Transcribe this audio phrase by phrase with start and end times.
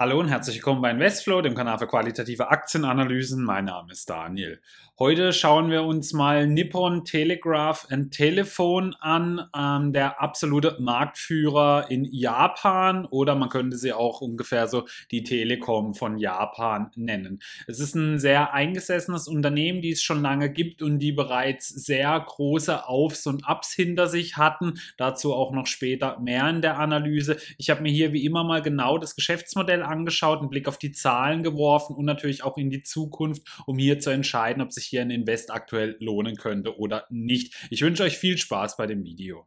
[0.00, 3.42] Hallo und herzlich willkommen bei Investflow, dem Kanal für qualitative Aktienanalysen.
[3.42, 4.60] Mein Name ist Daniel.
[5.00, 12.04] Heute schauen wir uns mal Nippon Telegraph and Telephone an, ähm, der absolute Marktführer in
[12.04, 17.40] Japan oder man könnte sie auch ungefähr so die Telekom von Japan nennen.
[17.68, 22.18] Es ist ein sehr eingesessenes Unternehmen, die es schon lange gibt und die bereits sehr
[22.18, 24.80] große Aufs und Ups hinter sich hatten.
[24.96, 27.36] Dazu auch noch später mehr in der Analyse.
[27.56, 30.92] Ich habe mir hier wie immer mal genau das Geschäftsmodell angeschaut, einen Blick auf die
[30.92, 35.02] Zahlen geworfen und natürlich auch in die Zukunft, um hier zu entscheiden, ob sich hier
[35.02, 37.54] ein Invest aktuell lohnen könnte oder nicht.
[37.70, 39.46] Ich wünsche euch viel Spaß bei dem Video.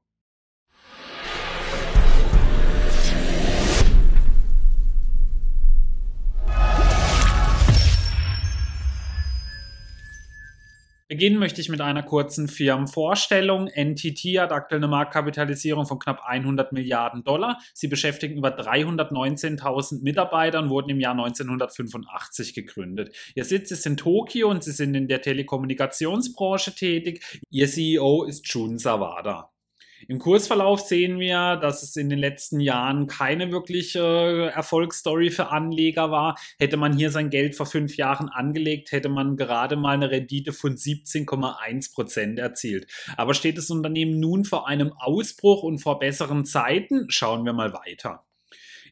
[11.11, 13.67] Beginnen möchte ich mit einer kurzen Firmenvorstellung.
[13.67, 17.59] NTT hat aktuell eine Marktkapitalisierung von knapp 100 Milliarden Dollar.
[17.73, 23.13] Sie beschäftigen über 319.000 Mitarbeiter und wurden im Jahr 1985 gegründet.
[23.35, 27.41] Ihr Sitz ist in Tokio und sie sind in der Telekommunikationsbranche tätig.
[27.49, 29.50] Ihr CEO ist Jun Sawada.
[30.07, 36.11] Im Kursverlauf sehen wir, dass es in den letzten Jahren keine wirkliche Erfolgsstory für Anleger
[36.11, 36.37] war.
[36.57, 40.53] Hätte man hier sein Geld vor fünf Jahren angelegt, hätte man gerade mal eine Rendite
[40.53, 42.87] von 17,1 Prozent erzielt.
[43.17, 47.05] Aber steht das Unternehmen nun vor einem Ausbruch und vor besseren Zeiten?
[47.09, 48.25] Schauen wir mal weiter.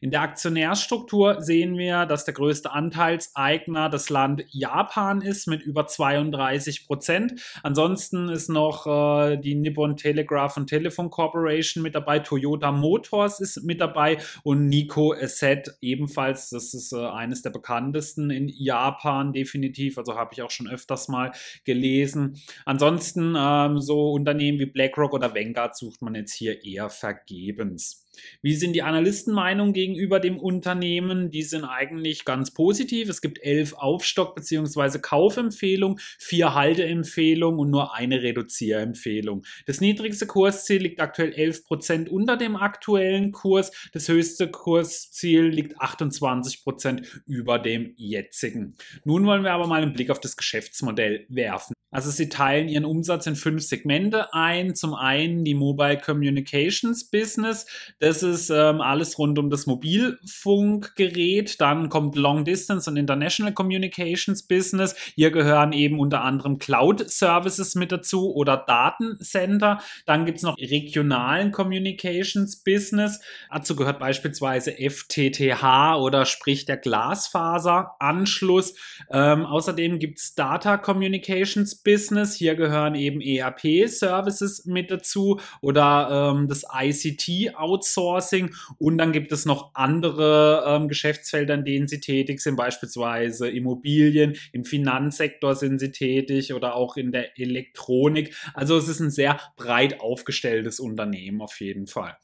[0.02, 5.86] In der Aktionärsstruktur sehen wir, dass der größte Anteilseigner das Land Japan ist mit über
[5.86, 7.42] 32 Prozent.
[7.62, 12.20] Ansonsten ist noch äh, die Nippon Telegraph und Telephone Corporation mit dabei.
[12.20, 16.48] Toyota Motors ist mit dabei und Nikko Asset ebenfalls.
[16.48, 19.98] Das ist äh, eines der bekanntesten in Japan definitiv.
[19.98, 21.32] Also habe ich auch schon öfters mal
[21.64, 22.40] gelesen.
[22.64, 28.06] Ansonsten ähm, so Unternehmen wie BlackRock oder Vanguard sucht man jetzt hier eher vergebens.
[28.42, 31.30] Wie sind die Analystenmeinungen gegenüber dem Unternehmen?
[31.30, 33.08] Die sind eigentlich ganz positiv.
[33.08, 34.98] Es gibt elf Aufstock- bzw.
[34.98, 39.44] Kaufempfehlungen, vier Halteempfehlungen und nur eine Reduzierempfehlung.
[39.66, 43.70] Das niedrigste Kursziel liegt aktuell 11 Prozent unter dem aktuellen Kurs.
[43.92, 48.76] Das höchste Kursziel liegt 28 Prozent über dem jetzigen.
[49.04, 51.74] Nun wollen wir aber mal einen Blick auf das Geschäftsmodell werfen.
[51.92, 54.74] Also sie teilen ihren Umsatz in fünf Segmente ein.
[54.74, 57.66] Zum einen die Mobile Communications Business.
[58.00, 61.60] Das ist ähm, alles rund um das Mobilfunkgerät.
[61.60, 64.96] Dann kommt Long Distance und International Communications Business.
[65.14, 69.82] Hier gehören eben unter anderem Cloud Services mit dazu oder Datencenter.
[70.06, 73.20] Dann gibt's noch regionalen Communications Business.
[73.52, 78.76] Dazu gehört beispielsweise FTTH oder sprich der Glasfaseranschluss.
[79.10, 82.34] Ähm, außerdem gibt's Data Communications Business.
[82.34, 86.64] Hier gehören eben ERP-Services mit dazu oder ähm, das
[87.90, 88.54] ICT-Outsourcing.
[88.78, 94.36] Und dann gibt es noch andere ähm, Geschäftsfelder, in denen sie tätig sind, beispielsweise Immobilien,
[94.52, 98.34] im Finanzsektor sind sie tätig oder auch in der Elektronik.
[98.54, 102.16] Also es ist ein sehr breit aufgestelltes Unternehmen auf jeden Fall.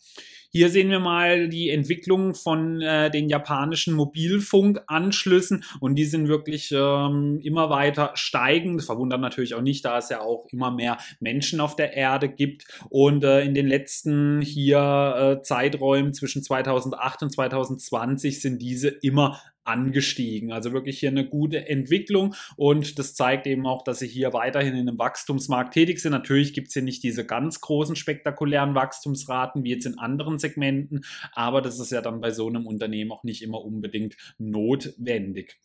[0.57, 6.73] Hier sehen wir mal die Entwicklung von äh, den japanischen Mobilfunkanschlüssen und die sind wirklich
[6.73, 8.79] ähm, immer weiter steigend.
[8.79, 12.31] Das verwundert natürlich auch nicht, da es ja auch immer mehr Menschen auf der Erde
[12.31, 12.65] gibt.
[12.89, 19.39] Und äh, in den letzten hier äh, Zeiträumen zwischen 2008 und 2020 sind diese immer
[19.67, 20.53] angestiegen.
[20.53, 24.75] Also wirklich hier eine gute Entwicklung und das zeigt eben auch, dass sie hier weiterhin
[24.75, 26.13] in einem Wachstumsmarkt tätig sind.
[26.13, 31.05] Natürlich gibt es hier nicht diese ganz großen spektakulären Wachstumsraten wie jetzt in anderen Segmenten,
[31.33, 35.59] aber das ist ja dann bei so einem Unternehmen auch nicht immer unbedingt notwendig.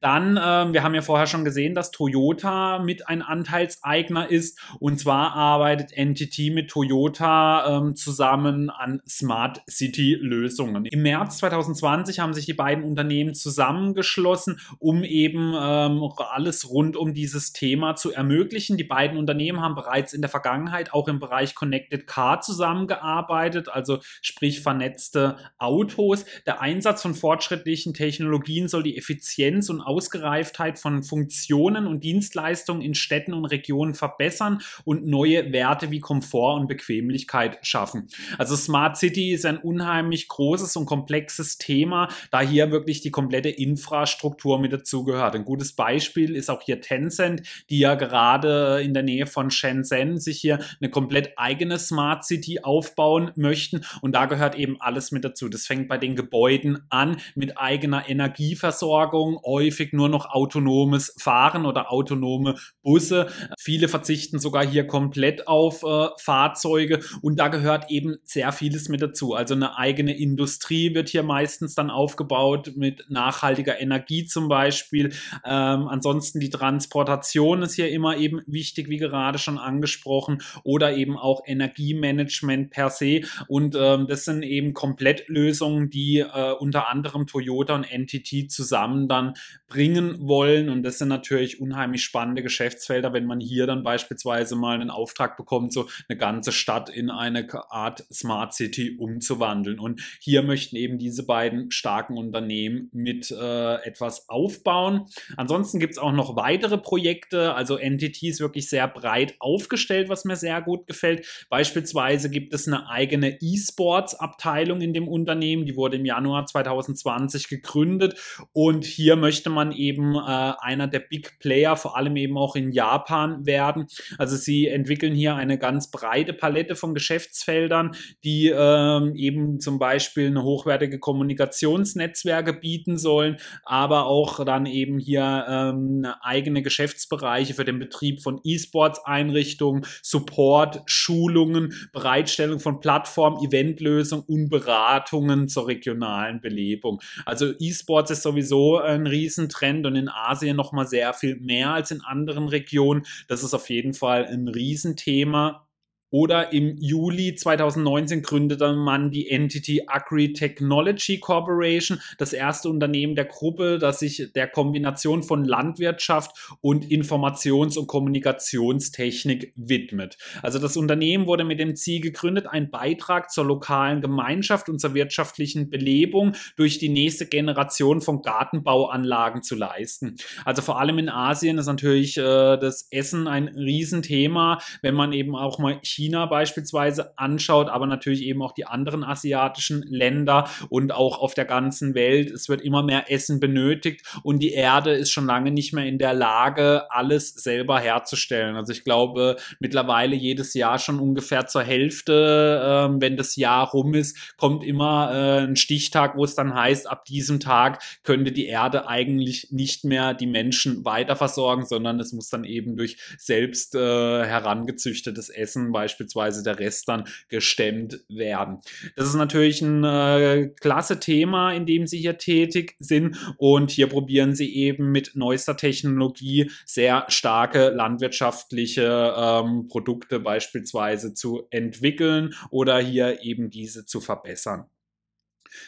[0.00, 5.00] Dann, äh, wir haben ja vorher schon gesehen, dass Toyota mit ein Anteilseigner ist und
[5.00, 10.84] zwar arbeitet NTT mit Toyota ähm, zusammen an Smart City Lösungen.
[10.84, 16.96] Im März 2020 haben sich die beiden Unternehmen zusammen zusammengeschlossen, um eben ähm, alles rund
[16.96, 18.76] um dieses Thema zu ermöglichen.
[18.76, 23.98] Die beiden Unternehmen haben bereits in der Vergangenheit auch im Bereich Connected Car zusammengearbeitet, also
[24.20, 26.24] sprich vernetzte Autos.
[26.44, 32.94] Der Einsatz von fortschrittlichen Technologien soll die Effizienz und Ausgereiftheit von Funktionen und Dienstleistungen in
[32.94, 38.08] Städten und Regionen verbessern und neue Werte wie Komfort und Bequemlichkeit schaffen.
[38.38, 43.35] Also Smart City ist ein unheimlich großes und komplexes Thema, da hier wirklich die komplette
[43.36, 45.34] komplette Infrastruktur mit dazugehört.
[45.34, 50.18] Ein gutes Beispiel ist auch hier Tencent, die ja gerade in der Nähe von Shenzhen
[50.18, 53.82] sich hier eine komplett eigene Smart City aufbauen möchten.
[54.00, 55.50] Und da gehört eben alles mit dazu.
[55.50, 61.92] Das fängt bei den Gebäuden an mit eigener Energieversorgung, häufig nur noch autonomes Fahren oder
[61.92, 63.26] autonome Busse.
[63.58, 69.02] Viele verzichten sogar hier komplett auf äh, Fahrzeuge und da gehört eben sehr vieles mit
[69.02, 69.34] dazu.
[69.34, 75.12] Also eine eigene Industrie wird hier meistens dann aufgebaut mit nachhaltiger Energie zum Beispiel.
[75.44, 81.16] Ähm, ansonsten die Transportation ist hier immer eben wichtig, wie gerade schon angesprochen, oder eben
[81.16, 83.22] auch Energiemanagement per se.
[83.48, 89.34] Und ähm, das sind eben Komplettlösungen, die äh, unter anderem Toyota und NTT zusammen dann
[89.68, 90.68] bringen wollen.
[90.68, 95.36] Und das sind natürlich unheimlich spannende Geschäftsfelder, wenn man hier dann beispielsweise mal einen Auftrag
[95.36, 99.80] bekommt, so eine ganze Stadt in eine Art Smart City umzuwandeln.
[99.80, 105.06] Und hier möchten eben diese beiden starken Unternehmen mit äh, etwas aufbauen.
[105.36, 107.54] Ansonsten gibt es auch noch weitere Projekte.
[107.54, 111.46] Also NTT ist wirklich sehr breit aufgestellt, was mir sehr gut gefällt.
[111.50, 115.66] Beispielsweise gibt es eine eigene E-Sports-Abteilung in dem Unternehmen.
[115.66, 118.18] Die wurde im Januar 2020 gegründet.
[118.52, 122.72] Und hier möchte man eben äh, einer der Big Player, vor allem eben auch in
[122.72, 123.86] Japan werden.
[124.18, 130.26] Also sie entwickeln hier eine ganz breite Palette von Geschäftsfeldern, die ähm, eben zum Beispiel
[130.26, 137.78] eine hochwertige Kommunikationsnetzwerke bieten sollen, aber auch dann eben hier ähm, eigene Geschäftsbereiche für den
[137.78, 147.00] Betrieb von E-Sports-Einrichtungen, Support, Schulungen, Bereitstellung von Plattformen, Eventlösungen und Beratungen zur regionalen Belebung.
[147.24, 151.92] Also E-Sports ist sowieso ein Riesentrend und in Asien noch mal sehr viel mehr als
[151.92, 153.04] in anderen Regionen.
[153.28, 155.65] Das ist auf jeden Fall ein Riesenthema.
[156.10, 163.24] Oder im Juli 2019 gründete man die Entity Agri Technology Corporation, das erste Unternehmen der
[163.24, 170.16] Gruppe, das sich der Kombination von Landwirtschaft und Informations- und Kommunikationstechnik widmet.
[170.42, 174.94] Also das Unternehmen wurde mit dem Ziel gegründet, einen Beitrag zur lokalen Gemeinschaft und zur
[174.94, 180.16] wirtschaftlichen Belebung durch die nächste Generation von Gartenbauanlagen zu leisten.
[180.44, 185.34] Also vor allem in Asien ist natürlich äh, das Essen ein Riesenthema, wenn man eben
[185.34, 191.18] auch mal China beispielsweise anschaut, aber natürlich eben auch die anderen asiatischen Länder und auch
[191.18, 192.30] auf der ganzen Welt.
[192.30, 195.98] Es wird immer mehr Essen benötigt und die Erde ist schon lange nicht mehr in
[195.98, 198.56] der Lage, alles selber herzustellen.
[198.56, 203.94] Also ich glaube mittlerweile jedes Jahr schon ungefähr zur Hälfte, äh, wenn das Jahr rum
[203.94, 208.46] ist, kommt immer äh, ein Stichtag, wo es dann heißt, ab diesem Tag könnte die
[208.46, 213.74] Erde eigentlich nicht mehr die Menschen weiter versorgen, sondern es muss dann eben durch selbst
[213.74, 218.58] äh, herangezüchtetes Essen, weil beispielsweise der Rest dann gestemmt werden.
[218.96, 223.86] Das ist natürlich ein äh, klasse Thema, in dem Sie hier tätig sind und hier
[223.86, 232.80] probieren Sie eben mit neuester Technologie sehr starke landwirtschaftliche ähm, Produkte beispielsweise zu entwickeln oder
[232.80, 234.66] hier eben diese zu verbessern.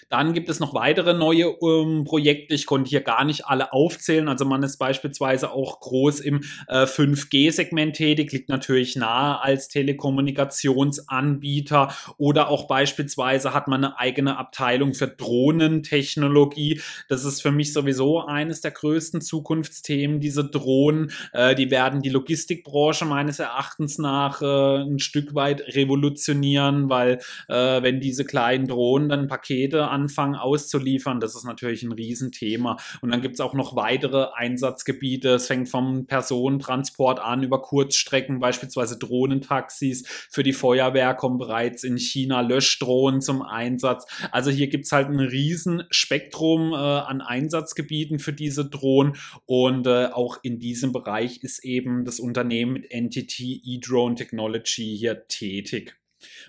[0.08, 2.54] Dann gibt es noch weitere neue ähm, Projekte.
[2.54, 4.28] Ich konnte hier gar nicht alle aufzählen.
[4.28, 11.92] Also man ist beispielsweise auch groß im äh, 5G-Segment tätig, liegt natürlich nahe als Telekommunikationsanbieter
[12.16, 16.80] oder auch beispielsweise hat man eine eigene Abteilung für Drohnentechnologie.
[17.08, 21.12] Das ist für mich sowieso eines der größten Zukunftsthemen, diese Drohnen.
[21.32, 27.82] Äh, die werden die Logistikbranche meines Erachtens nach äh, ein Stück weit revolutionieren, weil äh,
[27.82, 31.20] wenn diese kleinen Drohnen dann Pakete Pakete anfangen auszuliefern.
[31.20, 32.76] Das ist natürlich ein Riesenthema.
[33.00, 35.34] Und dann gibt es auch noch weitere Einsatzgebiete.
[35.34, 40.06] Es fängt vom Personentransport an über Kurzstrecken, beispielsweise Drohnentaxis.
[40.30, 44.06] Für die Feuerwehr kommen bereits in China Löschdrohnen zum Einsatz.
[44.30, 49.16] Also hier gibt es halt ein Riesenspektrum äh, an Einsatzgebieten für diese Drohnen.
[49.46, 55.26] Und äh, auch in diesem Bereich ist eben das Unternehmen mit NTT E-Drone Technology hier
[55.28, 55.98] tätig.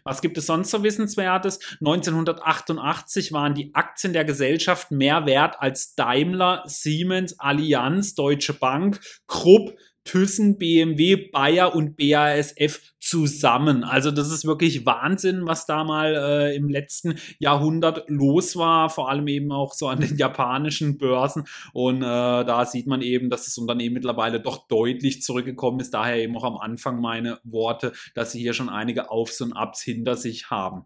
[0.03, 1.59] Was gibt es sonst so Wissenswertes?
[1.79, 9.77] 1988 waren die Aktien der Gesellschaft mehr wert als Daimler, Siemens, Allianz, Deutsche Bank, Krupp,
[10.03, 13.83] Thyssen, BMW, Bayer und BASF zusammen.
[13.83, 19.09] Also das ist wirklich Wahnsinn, was da mal äh, im letzten Jahrhundert los war, vor
[19.09, 21.45] allem eben auch so an den japanischen Börsen.
[21.73, 25.93] Und äh, da sieht man eben, dass das Unternehmen mittlerweile doch deutlich zurückgekommen ist.
[25.93, 29.81] Daher eben auch am Anfang meine Worte, dass sie hier schon einige Aufs und Abs
[29.81, 30.85] hinter sich haben.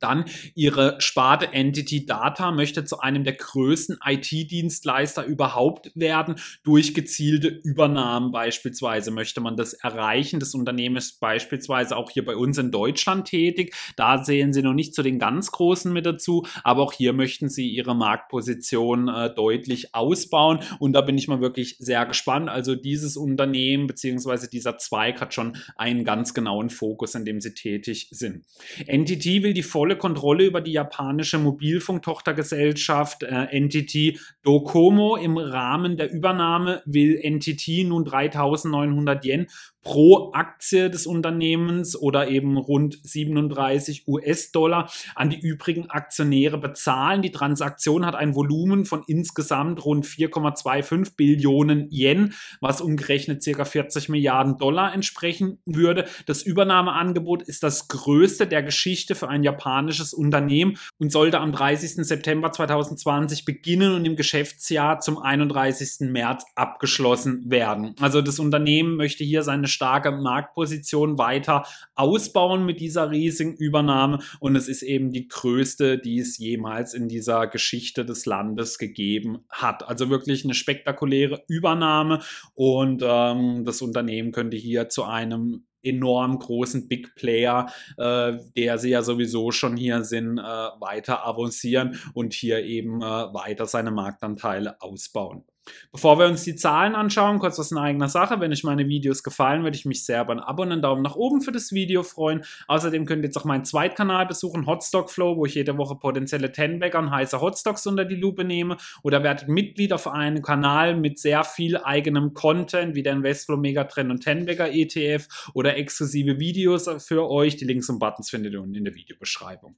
[0.00, 0.24] Dann
[0.54, 6.36] ihre Sparte Entity Data möchte zu einem der größten IT-Dienstleister überhaupt werden.
[6.62, 10.40] Durch gezielte Übernahmen beispielsweise möchte man das erreichen.
[10.40, 13.74] Das Unternehmen ist beispielsweise auch hier bei uns in Deutschland tätig.
[13.96, 17.48] Da sehen sie noch nicht zu den ganz Großen mit dazu, aber auch hier möchten
[17.48, 20.60] sie ihre Marktposition äh, deutlich ausbauen.
[20.78, 22.48] Und da bin ich mal wirklich sehr gespannt.
[22.48, 24.48] Also dieses Unternehmen bzw.
[24.50, 28.44] dieser Zweig hat schon einen ganz genauen Fokus, in dem sie tätig sind.
[28.86, 35.14] Entity will die volle Kontrolle über die japanische Mobilfunktochtergesellschaft äh, Entity Docomo.
[35.14, 39.46] Im Rahmen der Übernahme will Entity nun 3900 Yen
[39.86, 47.22] pro Aktie des Unternehmens oder eben rund 37 US-Dollar an die übrigen Aktionäre bezahlen.
[47.22, 53.64] Die Transaktion hat ein Volumen von insgesamt rund 4,25 Billionen Yen, was umgerechnet ca.
[53.64, 56.06] 40 Milliarden Dollar entsprechen würde.
[56.26, 62.04] Das Übernahmeangebot ist das größte der Geschichte für ein japanisches Unternehmen und sollte am 30.
[62.04, 66.10] September 2020 beginnen und im Geschäftsjahr zum 31.
[66.10, 67.94] März abgeschlossen werden.
[68.00, 71.64] Also das Unternehmen möchte hier seine starke Marktposition weiter
[71.94, 77.08] ausbauen mit dieser riesigen Übernahme und es ist eben die größte, die es jemals in
[77.08, 79.86] dieser Geschichte des Landes gegeben hat.
[79.88, 82.22] Also wirklich eine spektakuläre Übernahme
[82.54, 88.90] und ähm, das Unternehmen könnte hier zu einem enorm großen Big Player, äh, der sie
[88.90, 94.80] ja sowieso schon hier sind, äh, weiter avancieren und hier eben äh, weiter seine Marktanteile
[94.80, 95.44] ausbauen.
[95.92, 98.40] Bevor wir uns die Zahlen anschauen, kurz was in eigener Sache.
[98.40, 101.02] Wenn euch meine Videos gefallen, würde ich mich sehr über ein Abo und einen Daumen
[101.02, 102.44] nach oben für das Video freuen.
[102.68, 106.52] Außerdem könnt ihr jetzt auch meinen Zweitkanal besuchen, Hotstock Flow, wo ich jede Woche potenzielle
[106.52, 108.76] Tenbagger und heiße Hotstocks unter die Lupe nehme.
[109.02, 114.10] Oder werdet Mitglied auf einem Kanal mit sehr viel eigenem Content, wie der Investflow Megatrend
[114.10, 117.56] und Tenbagger ETF oder exklusive Videos für euch.
[117.56, 119.76] Die Links und Buttons findet ihr unten in der Videobeschreibung.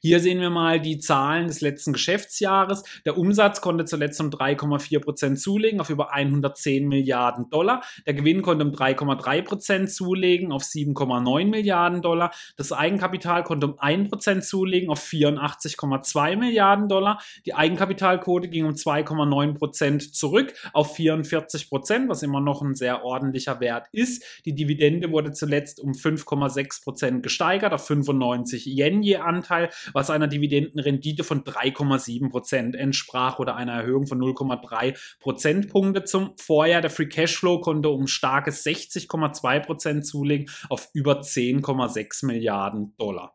[0.00, 2.82] Hier sehen wir mal die Zahlen des letzten Geschäftsjahres.
[3.04, 7.82] Der Umsatz konnte zuletzt um 3,4 Prozent zulegen auf über 110 Milliarden Dollar.
[8.06, 12.32] Der Gewinn konnte um 3,3 Prozent zulegen auf 7,9 Milliarden Dollar.
[12.56, 17.20] Das Eigenkapital konnte um 1 Prozent zulegen auf 84,2 Milliarden Dollar.
[17.46, 23.04] Die Eigenkapitalquote ging um 2,9 Prozent zurück auf 44 Prozent, was immer noch ein sehr
[23.04, 24.22] ordentlicher Wert ist.
[24.44, 29.53] Die Dividende wurde zuletzt um 5,6 Prozent gesteigert auf 95 Yen je Anteil.
[29.54, 36.36] Anteil, was einer Dividendenrendite von 3,7 Prozent entsprach oder einer Erhöhung von 0,3 Prozentpunkte zum
[36.38, 36.80] Vorjahr.
[36.80, 43.34] Der Free Cashflow konnte um starke 60,2 Prozent zulegen auf über 10,6 Milliarden Dollar.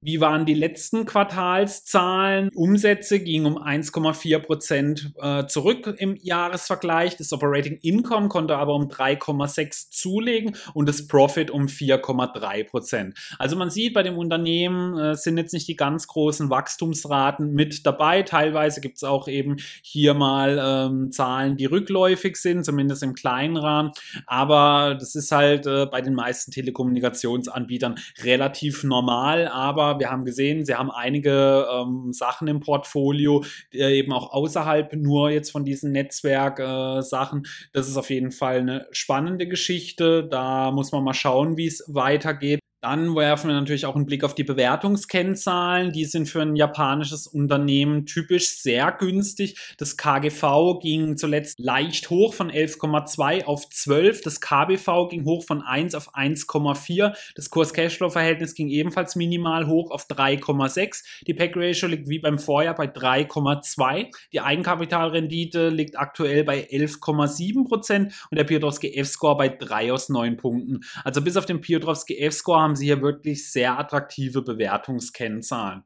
[0.00, 2.50] Wie waren die letzten Quartalszahlen?
[2.54, 7.16] Umsätze gingen um 1,4 Prozent äh, zurück im Jahresvergleich.
[7.16, 13.18] Das Operating Income konnte aber um 3,6 zulegen und das Profit um 4,3 Prozent.
[13.40, 17.84] Also man sieht, bei dem Unternehmen äh, sind jetzt nicht die ganz großen Wachstumsraten mit
[17.84, 18.22] dabei.
[18.22, 23.56] Teilweise gibt es auch eben hier mal ähm, Zahlen, die rückläufig sind, zumindest im kleinen
[23.56, 23.90] Rahmen.
[24.26, 29.48] Aber das ist halt äh, bei den meisten Telekommunikationsanbietern relativ normal.
[29.48, 35.30] Aber wir haben gesehen, sie haben einige ähm, Sachen im Portfolio, eben auch außerhalb nur
[35.30, 37.44] jetzt von diesen Netzwerk-Sachen.
[37.44, 40.26] Äh, das ist auf jeden Fall eine spannende Geschichte.
[40.28, 42.60] Da muss man mal schauen, wie es weitergeht.
[42.80, 45.90] Dann werfen wir natürlich auch einen Blick auf die Bewertungskennzahlen.
[45.90, 49.74] Die sind für ein japanisches Unternehmen typisch sehr günstig.
[49.78, 54.20] Das KGV ging zuletzt leicht hoch von 11,2 auf 12.
[54.20, 57.16] Das KBV ging hoch von 1 auf 1,4.
[57.34, 61.02] Das Kurs-Cashflow-Verhältnis ging ebenfalls minimal hoch auf 3,6.
[61.26, 64.06] Die Pack-Ratio liegt wie beim Vorjahr bei 3,2.
[64.32, 70.36] Die Eigenkapitalrendite liegt aktuell bei 11,7 Prozent und der Piotrowski F-Score bei 3 aus 9
[70.36, 70.82] Punkten.
[71.02, 75.84] Also bis auf den Piotrowski F-Score haben sie hier wirklich sehr attraktive Bewertungskennzahlen.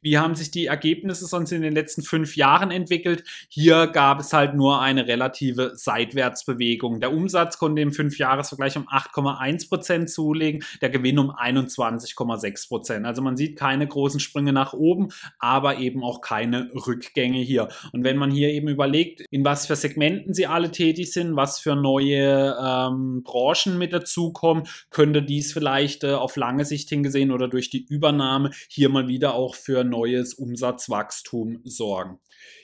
[0.00, 3.22] Wie haben sich die Ergebnisse sonst in den letzten fünf Jahren entwickelt?
[3.50, 7.00] Hier gab es halt nur eine relative Seitwärtsbewegung.
[7.00, 13.04] Der Umsatz konnte im Fünfjahresvergleich um 8,1 Prozent zulegen, der Gewinn um 21,6 Prozent.
[13.06, 15.08] Also man sieht keine großen Sprünge nach oben,
[15.38, 17.68] aber eben auch keine Rückgänge hier.
[17.92, 21.60] Und wenn man hier eben überlegt, in was für Segmenten sie alle tätig sind, was
[21.60, 27.48] für neue ähm, Branchen mit dazukommen, könnte dies vielleicht äh, auf lange Sicht hingesehen oder
[27.48, 32.18] durch die Übernahme hier mal wieder auch für neues Umsatzwachstum sorgen.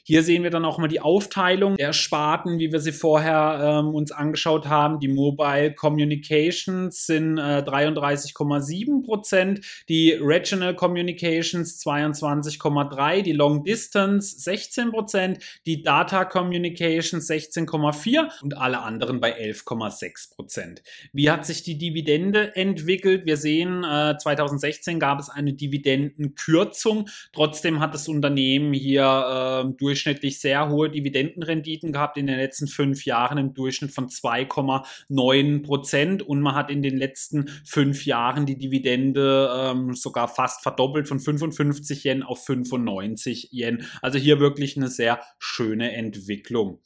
[0.08, 3.94] Hier sehen wir dann auch mal die Aufteilung der Sparten, wie wir sie vorher ähm,
[3.94, 5.00] uns angeschaut haben.
[5.00, 14.92] Die Mobile Communications sind äh, 33,7 Prozent, die Regional Communications 22,3%, die Long Distance 16
[14.92, 20.82] Prozent, die Data Communications 16,4% und alle anderen bei 11,6 Prozent.
[21.12, 23.26] Wie hat sich die Dividende entwickelt?
[23.26, 27.10] Wir sehen, äh, 2016 gab es eine Dividendenkürzung.
[27.34, 32.68] Trotzdem hat das Unternehmen hier äh, durch durchschnittlich sehr hohe Dividendenrenditen gehabt in den letzten
[32.68, 38.46] fünf Jahren im Durchschnitt von 2,9 Prozent und man hat in den letzten fünf Jahren
[38.46, 43.84] die Dividende ähm, sogar fast verdoppelt von 55 Yen auf 95 Yen.
[44.02, 46.80] Also hier wirklich eine sehr schöne Entwicklung.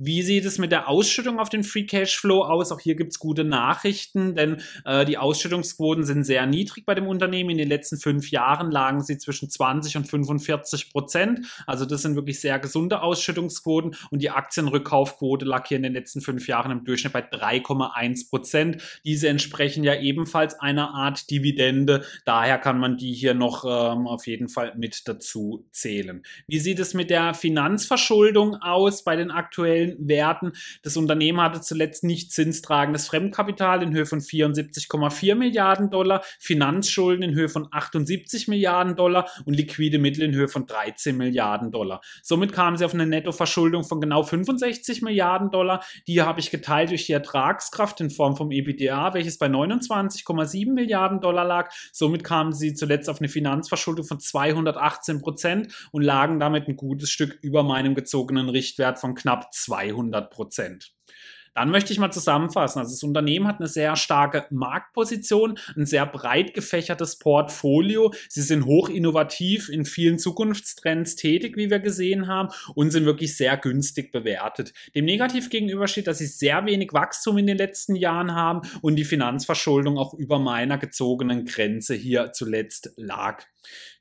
[0.00, 2.70] Wie sieht es mit der Ausschüttung auf den Free Cashflow aus?
[2.70, 7.08] Auch hier gibt es gute Nachrichten, denn äh, die Ausschüttungsquoten sind sehr niedrig bei dem
[7.08, 7.50] Unternehmen.
[7.50, 11.46] In den letzten fünf Jahren lagen sie zwischen 20 und 45 Prozent.
[11.66, 16.20] Also das sind wirklich sehr gesunde Ausschüttungsquoten und die Aktienrückkaufquote lag hier in den letzten
[16.20, 19.00] fünf Jahren im Durchschnitt bei 3,1 Prozent.
[19.04, 22.04] Diese entsprechen ja ebenfalls einer Art Dividende.
[22.24, 26.22] Daher kann man die hier noch ähm, auf jeden Fall mit dazu zählen.
[26.46, 30.52] Wie sieht es mit der Finanzverschuldung aus bei den aktuellen aktuellen Werten.
[30.82, 37.34] Das Unternehmen hatte zuletzt nicht zinstragendes Fremdkapital in Höhe von 74,4 Milliarden Dollar, Finanzschulden in
[37.34, 42.00] Höhe von 78 Milliarden Dollar und liquide Mittel in Höhe von 13 Milliarden Dollar.
[42.22, 45.82] Somit kamen sie auf eine Nettoverschuldung von genau 65 Milliarden Dollar.
[46.06, 51.20] Die habe ich geteilt durch die Ertragskraft in Form vom EBITDA, welches bei 29,7 Milliarden
[51.20, 51.72] Dollar lag.
[51.92, 57.10] Somit kamen sie zuletzt auf eine Finanzverschuldung von 218 Prozent und lagen damit ein gutes
[57.10, 60.92] Stück über meinem gezogenen Richtwert von knapp 2 200 Prozent.
[61.54, 62.78] Dann möchte ich mal zusammenfassen.
[62.78, 68.12] Also das Unternehmen hat eine sehr starke Marktposition, ein sehr breit gefächertes Portfolio.
[68.28, 73.36] Sie sind hoch innovativ in vielen Zukunftstrends tätig, wie wir gesehen haben, und sind wirklich
[73.36, 74.72] sehr günstig bewertet.
[74.94, 78.94] Dem negativ gegenüber steht, dass sie sehr wenig Wachstum in den letzten Jahren haben und
[78.94, 83.42] die Finanzverschuldung auch über meiner gezogenen Grenze hier zuletzt lag.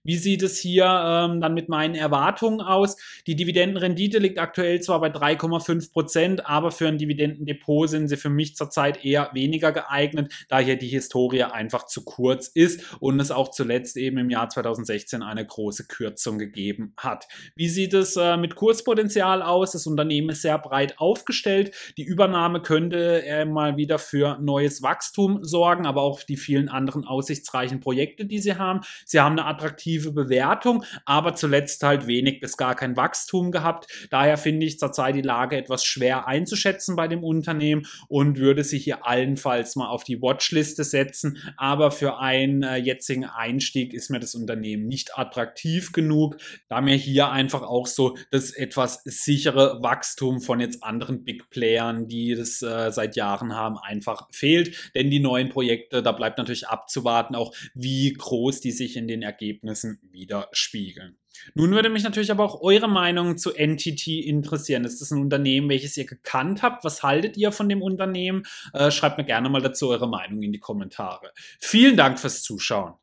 [0.07, 2.95] Wie sieht es hier ähm, dann mit meinen Erwartungen aus?
[3.27, 8.29] Die Dividendenrendite liegt aktuell zwar bei 3,5 Prozent, aber für ein Dividendendepot sind sie für
[8.29, 13.31] mich zurzeit eher weniger geeignet, da hier die Historie einfach zu kurz ist und es
[13.31, 17.27] auch zuletzt eben im Jahr 2016 eine große Kürzung gegeben hat.
[17.57, 19.73] Wie sieht es äh, mit Kurspotenzial aus?
[19.73, 21.75] Das Unternehmen ist sehr breit aufgestellt.
[21.97, 27.03] Die Übernahme könnte äh, mal wieder für neues Wachstum sorgen, aber auch die vielen anderen
[27.03, 28.79] aussichtsreichen Projekte, die sie haben.
[29.03, 33.87] Sie haben eine attraktive Bewertung, aber zuletzt halt wenig bis gar kein Wachstum gehabt.
[34.11, 38.83] Daher finde ich zurzeit die Lage etwas schwer einzuschätzen bei dem Unternehmen und würde sich
[38.83, 41.37] hier allenfalls mal auf die Watchliste setzen.
[41.57, 46.37] Aber für einen äh, jetzigen Einstieg ist mir das Unternehmen nicht attraktiv genug,
[46.69, 52.07] da mir hier einfach auch so das etwas sichere Wachstum von jetzt anderen Big Playern,
[52.07, 54.91] die das äh, seit Jahren haben, einfach fehlt.
[54.93, 59.23] Denn die neuen Projekte, da bleibt natürlich abzuwarten, auch wie groß die sich in den
[59.23, 61.17] Ergebnissen widerspiegeln.
[61.53, 64.85] Nun würde mich natürlich aber auch eure Meinung zu NTT interessieren.
[64.85, 66.83] Ist das ein Unternehmen, welches ihr gekannt habt?
[66.83, 68.43] Was haltet ihr von dem Unternehmen?
[68.73, 71.31] Äh, schreibt mir gerne mal dazu eure Meinung in die Kommentare.
[71.59, 72.95] Vielen Dank fürs Zuschauen.